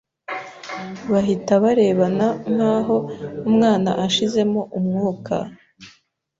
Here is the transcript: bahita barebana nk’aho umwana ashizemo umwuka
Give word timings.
bahita 1.11 1.53
barebana 1.63 2.27
nk’aho 2.53 2.97
umwana 3.49 3.89
ashizemo 4.05 4.61
umwuka 4.77 5.35